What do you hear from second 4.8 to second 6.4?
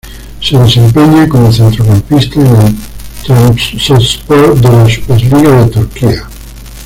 Superliga de Turquía.